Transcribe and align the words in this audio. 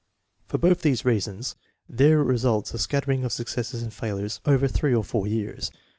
For 0.47 0.57
both 0.57 0.77
of 0.77 0.81
these 0.81 1.05
reasons 1.05 1.53
there 1.87 2.23
results 2.23 2.73
a 2.73 2.79
scattering 2.79 3.23
of 3.23 3.31
successes 3.31 3.83
and 3.83 3.93
failures 3.93 4.39
over 4.47 4.67
three 4.67 4.95
or 4.95 5.03
four 5.03 5.27
years. 5.27 5.69